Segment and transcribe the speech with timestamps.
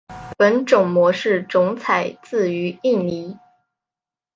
[0.35, 3.37] 本种模式种采自于印尼。